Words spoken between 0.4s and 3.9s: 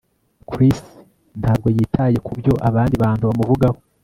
Chris ntabwo yitaye kubyo abandi bantu bamuvugaho